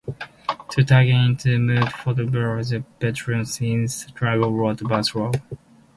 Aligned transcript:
To 0.71 0.83
get 0.83 1.07
into 1.09 1.59
mood 1.59 1.91
for 1.93 2.15
Barbara's 2.15 2.73
bedroom 2.97 3.45
scene, 3.45 3.87
Sturges 3.87 4.47
wore 4.47 4.71
a 4.71 4.75
bathrobe. 4.77 5.39